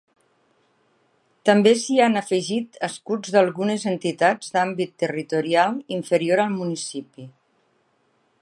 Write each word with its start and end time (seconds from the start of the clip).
També 1.49 1.73
s'hi 1.81 1.97
han 2.05 2.17
afegit 2.21 2.79
escuts 2.89 3.35
d'algunes 3.35 3.87
entitats 3.93 4.51
d'àmbit 4.57 4.97
territorial 5.05 5.81
inferior 6.01 6.47
al 6.47 6.57
municipi. 6.59 7.29